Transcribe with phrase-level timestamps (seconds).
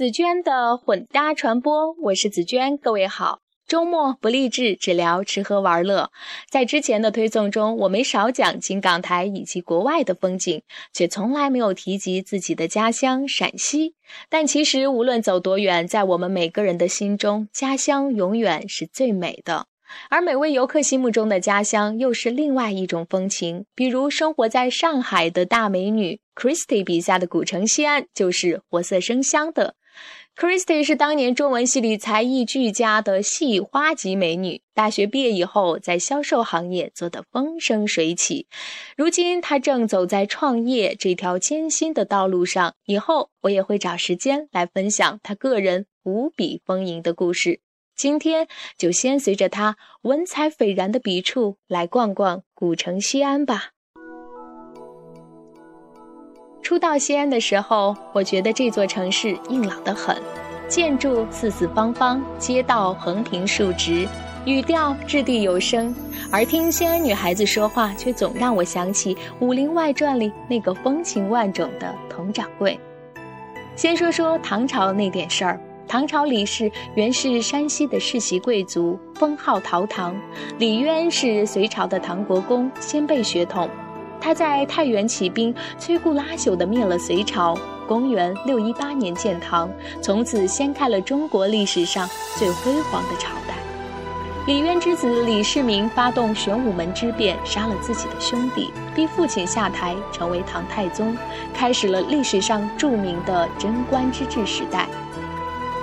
[0.00, 3.40] 紫娟的混搭传播，我是紫娟，各位好。
[3.68, 6.10] 周末不励志，只聊吃喝玩乐。
[6.48, 10.62] 在之前的推送中，我没少讲京港台以及国外的风景，
[10.94, 13.94] 却从来没有提及自己的家乡陕西。
[14.30, 19.66] 但其实无论走多远，在我们每个人的心中，家乡永远是最美的。
[20.08, 23.66] 而每位游客心目中的家乡，又是另外一种风情。
[23.74, 29.74] 比如生活在上海的大美女 Christie 笔下的古城西安，就是活色生香的。
[30.36, 34.62] Christy 是当年中文系里才艺俱佳的系花级美女。
[34.72, 38.46] 大学毕业以后，在销售行业做得风生水起。
[38.96, 42.74] 如今，她正走在创业这条艰辛的道路上。
[42.86, 47.60] 以后，我也会找时间来分享她个人无比丰盈的故事。
[47.94, 48.48] 今天，
[48.78, 53.72] 就先随着她文采斐然的笔触来逛逛古城西安吧。
[56.70, 60.16] 初到西安的时候，我觉得这座城市硬朗得很，
[60.68, 64.06] 建筑四四方方，街道横平竖直，
[64.44, 65.92] 语调掷地有声。
[66.30, 72.78] 而听西安女孩子说话，却总让我想起《武林外传》里那个风情万种的佟掌柜。
[73.74, 80.14] 先说说唐朝那点事儿，唐朝李氏原是山西的世袭贵族，封号陶唐。
[80.60, 83.68] 李渊是隋朝的唐国公，先辈血统。
[84.20, 87.56] 他在太原起兵，摧枯拉朽地灭了隋朝。
[87.88, 89.68] 公元六一八年建唐，
[90.00, 93.54] 从此掀开了中国历史上最辉煌的朝代。
[94.46, 101.16] 李渊之子李世民发动玄武门之变，杀了自己的兄弟，逼父亲下台，成为唐太宗，
[101.52, 104.86] 开始了历史上著名的贞观之治时代。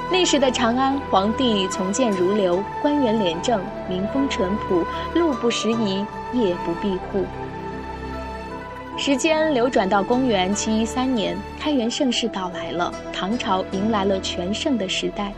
[0.09, 7.25] 那时的长安，皇帝从谏如流，官员廉政，民风淳朴，路不拾遗，夜不闭户。
[8.99, 15.31] 时间流转到公元七一三年，开元盛世到来了，唐朝迎来了全盛的时代。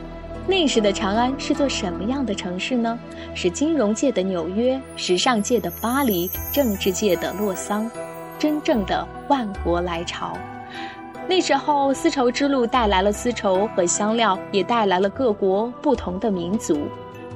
[0.48, 2.98] 那时的长安是座什么样的城市呢？
[3.36, 7.92] 是金融界的纽约，时尚界的巴黎，政治界的洛桑，
[8.40, 10.38] 真正的万国来朝。
[11.28, 16.88] 那时候，丝绸之路带来了丝绸和香料，也带来了各国不同的民族。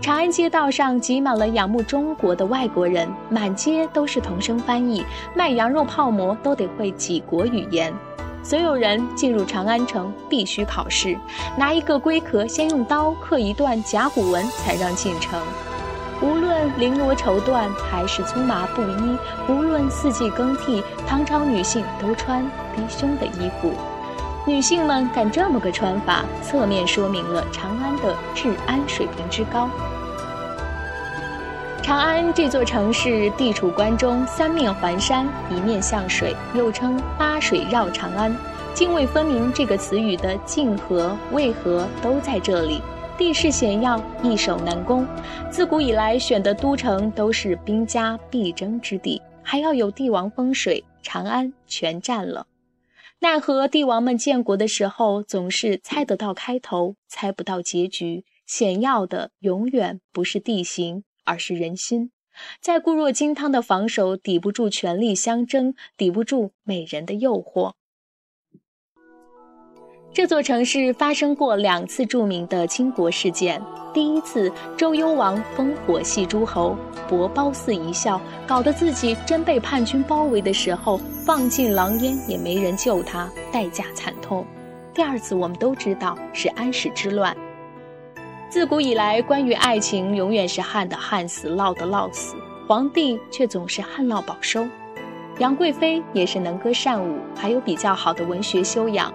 [0.03, 5.01] 长安街道上挤满了仰慕中国的外国人，满街都是同声翻译，
[5.33, 7.93] 卖羊肉泡馍都得会几国语言。
[8.43, 11.17] 所有人进入长安城必须考试，
[11.57, 15.39] 拿一个龟壳，先用刀刻一段甲骨文才让进城。
[16.21, 22.43] 无论绫罗绸缎还是粗麻布衣，无论四季更替，唐朝女性都穿
[22.75, 23.71] 低胸的衣服。
[24.45, 29.69] 女性们敢这么个穿法，侧面说明了长安的治安水平之高。
[31.83, 38.33] 长安这座城市地处关中，三面环山，一面向水，又称八水绕长安。
[38.73, 42.81] 泾渭分明这个词语的泾河、渭河都在这里。
[43.17, 45.05] 地势险要，易守难攻。
[45.51, 52.47] 自古以来选的都城都是兵家必争之地，还要有帝王风水，长安全占了。
[53.19, 58.23] 奈何帝王们建国的时候，总是猜得到开头，猜不到结局。
[58.45, 61.03] 险要的永远不是地形。
[61.23, 62.11] 而是人心，
[62.61, 67.73] 在固若金汤的防守抵不住权力相争，抵不住美人的诱惑。
[70.13, 73.59] 这座城市发生过两次著名的倾国事件。
[73.95, 76.77] 第一次，周幽王烽火戏诸侯，
[77.09, 84.45] 博褒姒一笑，搞得自己真被叛军包围的时候，放进狼烟也没人救他，代价惨痛。
[84.93, 87.35] 第二次，我们都知道是安史之乱。
[88.53, 92.35] 自古以来，关于爱情，永远是旱的旱死，涝的涝死，
[92.67, 94.67] 皇帝却总是旱涝保收。
[95.39, 99.11] 杨贵妃也是能歌善舞，还有比较好的文学修养。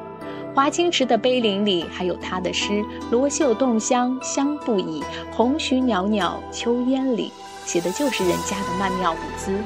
[0.56, 7.32] 华清池的碑林里还有她的诗：“罗袖动香香不已，红蕖袅袅秋烟里。”
[7.64, 9.56] 写的就是人家的曼妙舞姿。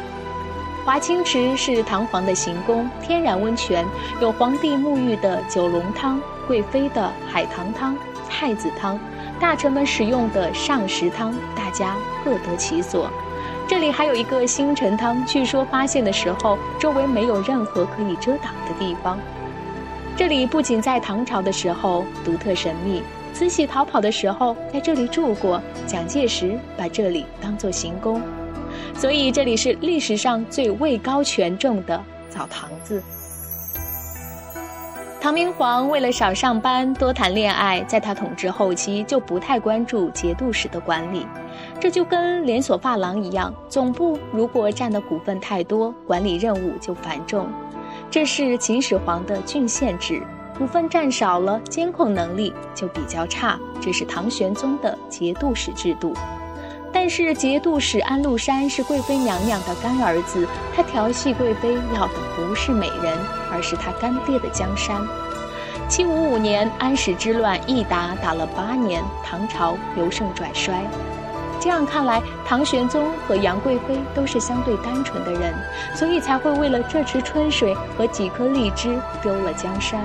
[0.85, 3.87] 华清池是唐皇的行宫，天然温泉，
[4.21, 7.97] 有皇帝沐浴的九龙汤，贵妃的海棠汤、
[8.29, 9.01] 太子汤。
[9.43, 13.11] 大臣们使用的上食汤，大家各得其所。
[13.67, 19.19] 这里还有一个星辰汤，据说发现的时候，周围没有任何可以遮挡的地方。
[20.17, 23.03] 这里不仅在唐朝的时候独特神秘，
[23.35, 28.23] 慈禧逃跑的时候在这里住过，蒋介石把这里当作行宫，
[28.95, 32.01] 所以这里是历史上最位高权重的
[32.31, 33.03] 澡堂子。
[35.23, 41.25] 唐明皇为了少上班、多谈恋爱，在他统治后期就不太关注节度使的管理。
[41.79, 47.49] 这就跟连锁发廊一样，总部如果占的股份太多，管理任务就繁重。
[48.11, 50.21] 这是秦始皇的郡县制，
[50.59, 53.57] 股份占少了，监控能力就比较差。
[53.81, 56.13] 这是唐玄宗的节度使制度。
[56.93, 60.47] 但是节度使安禄山是贵妃娘娘的干儿子，
[60.77, 63.19] 他调戏贵妃要的不是美人，
[63.51, 65.01] 而是他干爹的江山。
[65.89, 70.85] 七五五年，安史之乱一打打了八年，唐朝由盛转衰。
[71.59, 75.55] 这样看来，唐玄宗和杨贵妃都是相对单纯的人，
[75.95, 80.01] 所以才会为了这池春水和几颗荔枝丢了江山。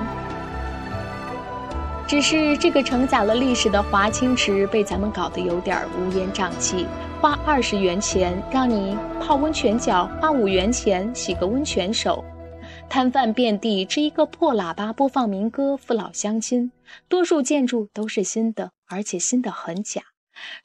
[2.08, 6.86] 只是这个承载了历史的华清池被咱们搞得有点乌烟瘴气，
[7.20, 12.24] 花二十元钱让你泡温泉脚，花五元钱洗个温泉手。
[12.88, 16.72] 摊贩遍地，支一个破喇叭播放民歌，父老乡亲。
[17.10, 20.00] 多数建筑都是新的，而且新的很假。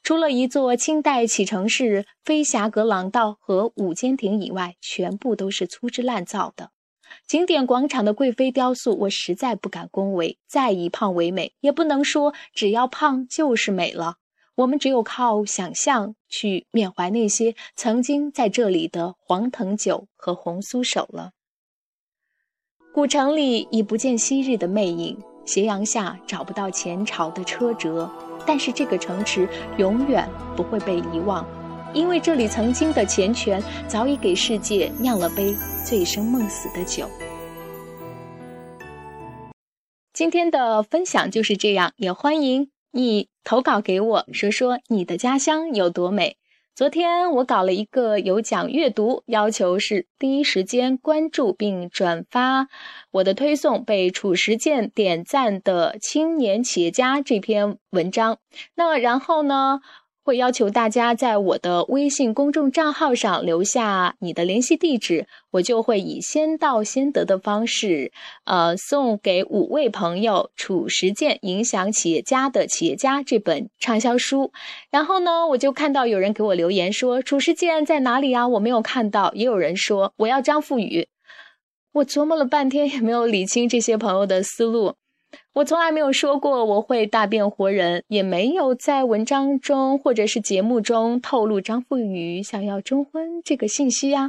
[0.02, 6.70] 除了一座清代启程式飞霞阁廊道和五间亭以外，全部都是粗制滥造的。
[7.26, 10.38] 景点广场的贵妃雕塑，我实在不敢恭维。
[10.46, 14.16] 再以胖为美，也不能说只要胖就是美了。
[14.56, 21.32] 我们只有靠想象去缅怀那些曾经在这里的黄藤酒和红酥手了。
[22.92, 28.08] 古城里已不见昔日的魅影，斜阳下找不到前朝的车辙，
[28.46, 31.44] 但是这个城池永远不会被遗忘，
[31.94, 35.54] 因为这里曾经的钱权早已给世界酿了杯
[35.86, 37.08] 醉生梦死的酒。
[40.12, 46.36] 今天的分享就是这样，也欢迎你投稿给我，说说你的家乡有多美。
[46.76, 52.66] 昨天我搞了一个有奖阅读，要求是第一时间关注并转发
[53.12, 58.38] 我的推送被褚时健点赞的青年企业家这篇文章。
[58.74, 59.80] 那然后呢？
[60.24, 68.10] 会要求大家在我的微信公众账号上留下你的联系地址，我就会以先到先得的方式，
[68.44, 74.50] 呃，送给五位朋友《褚时健影响企业家的企业家》这本畅销书。
[74.90, 78.48] 然后呢，我就看到有人给我留言说：“褚时健在哪里啊？
[78.48, 81.06] 我没有看到。”也有人说：“我要张富宇。”
[81.92, 84.94] 我琢磨了半天，也没有理清这些朋友的思路。
[85.52, 94.28] 我从来没有说过我会大变活人，也没有在文章中或者是节目中透露张富宇想要征婚这个信息呀。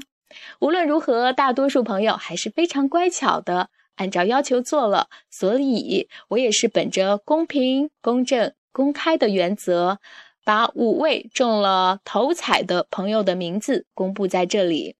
[0.60, 10.00] 无论如何，大多数朋友还是非常乖巧的，按照要求做了，所以我也是本着公平、公正、公开的原则，
[10.44, 14.96] 把五位中了头彩的朋友的名字公布在这里。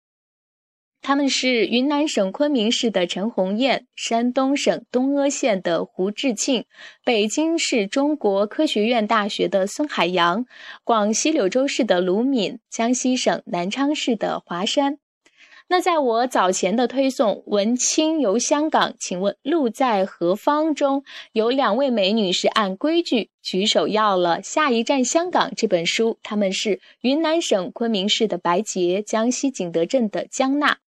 [1.08, 6.66] 他们是云南省昆明市的陈红艳，山东省东阿县的胡志庆，
[7.04, 10.48] 北京市中国科学院大学的孙海洋，
[10.84, 14.98] 广西柳州市的卢敏，江西省南昌市的华山。
[15.68, 21.04] 那在我早前的推送《文青游香港，请问路在何方》中，
[21.34, 30.80] 有两位美女是按规矩举手要了《下一站香港》这本书，她们是云南省昆明市的白洁，江西景德镇的江娜。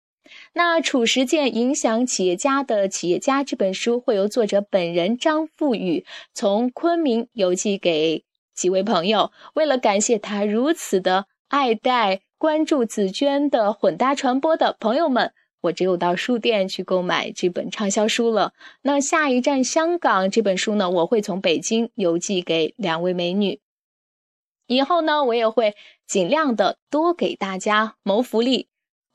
[0.54, 8.24] 那《褚时健影响企业家的企业家》这本书会由作者本人张富宇从昆明邮寄给
[8.56, 9.32] 几位朋友。
[9.54, 18.54] 为了感谢他如此的爱戴、关注紫娟的混搭传播的朋友们，我只有到书店去购买这本畅销书了。
[18.82, 23.60] 那下一站香港这本书呢，我会从北京邮寄给两位美女。
[24.66, 25.76] 以后呢，我也会
[26.08, 28.68] 尽量的多给大家谋福利。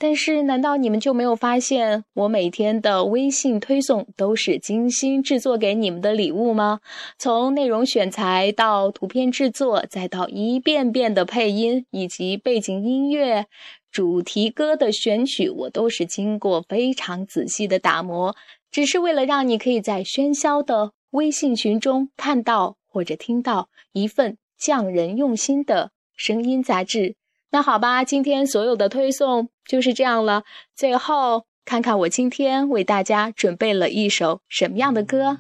[0.05, 6.81] 但是，难道你们就没有发现，我每天的微信推送都是精心制作给你们的礼物吗？
[7.21, 13.47] 从内容选材到图片制作，再到一遍遍的配音以及背景音乐、
[13.93, 18.35] 主题歌的选曲，我都是经过非常仔细的打磨，
[18.73, 27.15] 只是为了让你可以在喧嚣的微信群中看到或者听到一份匠人用心的声音杂志。
[27.55, 30.43] 那好吧，今天所有的推送就是这样了。
[30.75, 35.37] 最后，看看我今天为大家准备了一首什么样的歌。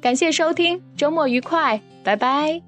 [0.00, 2.62] 感谢收听，周末愉快，拜拜。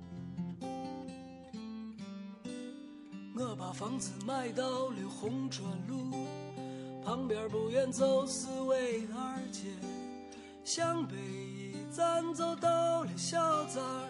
[3.37, 5.97] 我把房子买到了红砖路
[7.05, 9.69] 旁边，不远走四维二街，
[10.65, 14.09] 向北一站走到了小寨儿，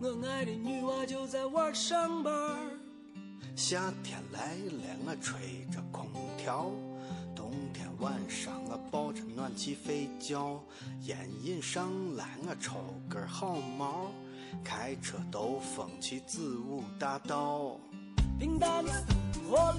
[0.00, 2.32] 我爱的女娃就在玩上班。
[3.60, 6.72] 夏天来了，我吹着空调；
[7.36, 10.58] 冬天晚上我抱着暖气睡觉。
[11.02, 12.76] 烟瘾上来，我抽
[13.06, 14.10] 根好毛，
[14.64, 17.78] 开车兜风去子午大道。
[18.38, 19.76] 平淡的生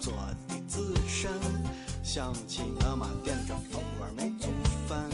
[0.00, 0.12] 做
[0.48, 1.30] 的紫参，
[2.02, 4.50] 想起我妈点着蜂窝煤做
[4.88, 5.08] 饭，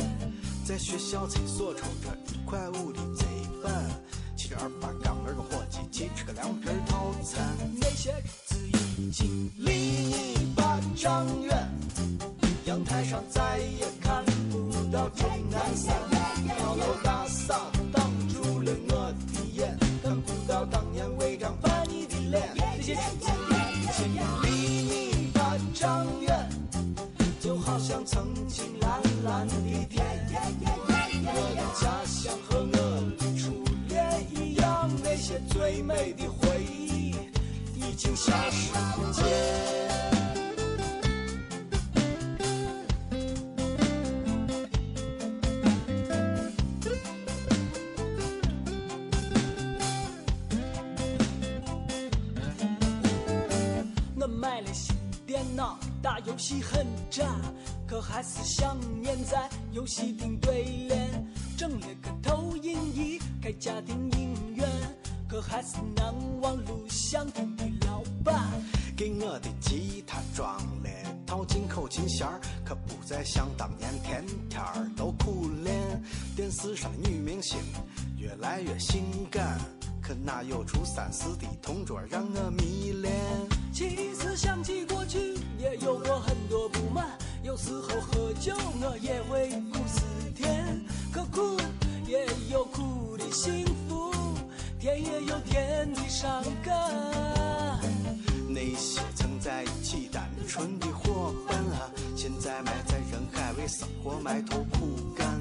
[0.64, 3.26] 在学校厕所抽着一块五的贼
[3.62, 3.72] 板，
[4.36, 7.46] 骑着二八杠儿个伙计，去吃个凉皮套餐。
[7.80, 8.56] 那些日子
[8.98, 11.68] 已经离你八丈远，
[12.64, 16.19] 阳台上再也看不到钟南山，
[35.70, 37.14] 些最美的回忆
[37.76, 39.24] 已经消失不见。
[54.16, 54.94] 我买了新
[55.26, 57.24] 电脑，打游戏很渣，
[57.86, 61.08] 可还是想念在游戏厅对联。
[61.56, 64.66] 整了个投影仪，开家庭影院，
[65.30, 68.50] 可还是难忘录像厅的老板。
[68.96, 70.90] 给我的吉他装了
[71.24, 72.26] 套进口琴弦，
[72.64, 74.60] 可不再像当年天天
[74.96, 76.02] 都苦练。
[76.34, 77.60] 电视上的女明星
[78.18, 79.56] 越来越性感，
[80.02, 83.14] 可哪有初三四的同桌让我迷恋？
[83.72, 87.06] 其实想起过去，也有过很多不满。
[87.44, 90.02] 有时候喝酒，我也会苦思
[90.34, 91.56] 甜，可苦
[92.04, 93.64] 也有苦的心
[94.80, 96.74] 福，甜也有甜的伤感。
[98.48, 105.38] 那些曾在一起单纯的伙伴啊，现在埋在人海，为生活埋头苦干。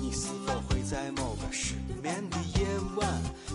[0.00, 3.08] 你是否会在某个失眠的夜晚，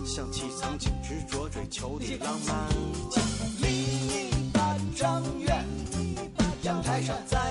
[0.04, 2.68] 想起曾经执着追求的浪漫？
[3.62, 5.64] 离你半丈远，
[6.62, 7.47] 阳台上再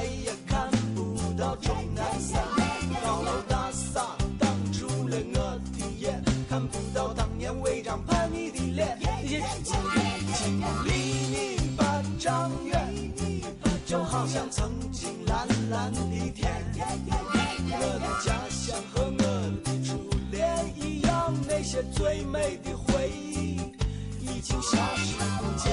[24.38, 25.72] 已经消失不见。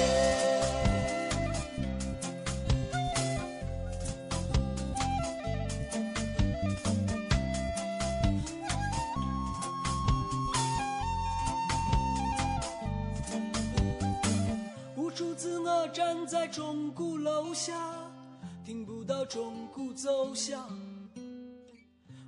[14.97, 17.75] 无数次我站在钟鼓楼下，
[18.65, 20.67] 听不到钟鼓奏响。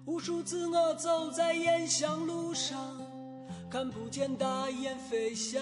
[0.04, 2.76] 无数次我走在雁翔路上，
[3.76, 5.60] 看不见大雁飞翔。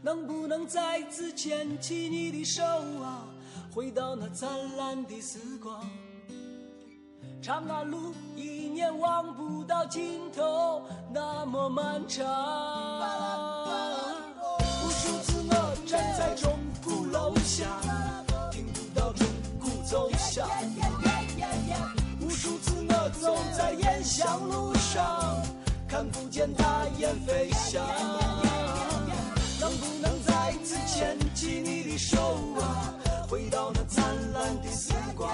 [0.00, 3.26] 能不能再次牵起你的手啊，
[3.74, 5.86] 回到那灿烂的时光？
[7.42, 10.80] 长安路一年望不到尽头，
[11.12, 12.24] 那么漫长。
[14.82, 17.66] 无数次我站在钟鼓楼下，
[18.50, 19.26] 听不到钟
[19.60, 20.48] 鼓奏响。
[22.18, 25.36] 无数次我走在雁翔路上，
[25.90, 27.84] 看不见大雁飞翔。
[29.58, 32.16] 能不能再次牵起你的手
[32.60, 32.94] 啊，
[33.28, 35.28] 回到那灿烂的时光？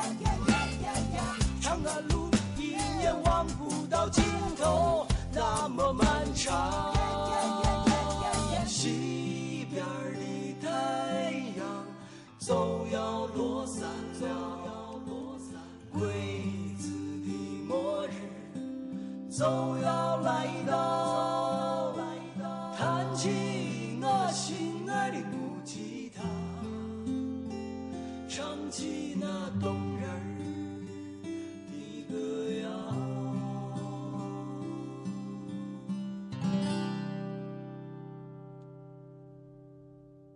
[1.60, 2.70] 长安路一
[3.02, 4.24] 眼望不到尽
[4.58, 6.94] 头，那么漫长。
[8.66, 9.84] 西边
[10.58, 11.84] 的太阳
[12.38, 13.82] 总要落山
[14.22, 14.98] 了，
[15.92, 16.08] 鬼
[16.78, 16.88] 子
[17.26, 17.28] 的
[17.68, 19.75] 末日总